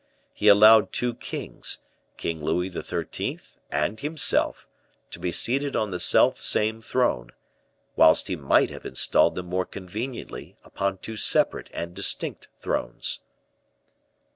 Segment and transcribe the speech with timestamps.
[0.33, 1.77] He allowed two kings,
[2.17, 3.39] King Louis XIII.
[3.69, 4.67] and himself,
[5.11, 7.33] to be seated on the self same throne,
[7.95, 13.19] whilst he might have installed them more conveniently upon two separate and distinct thrones."